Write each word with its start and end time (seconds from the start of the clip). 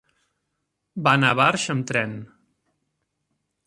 Va 1.09 1.13
anar 1.19 1.31
a 1.35 1.41
Barx 1.43 1.69
amb 1.77 1.87
tren. 1.93 2.19